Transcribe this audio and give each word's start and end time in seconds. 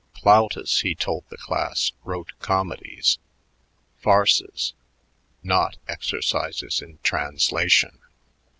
"Plautus," 0.15 0.79
he 0.79 0.95
told 0.95 1.25
the 1.29 1.37
class, 1.37 1.91
"wrote 2.03 2.31
comedies, 2.39 3.19
farces 3.99 4.73
not 5.43 5.77
exercises 5.87 6.81
in 6.81 6.97
translation. 7.03 7.99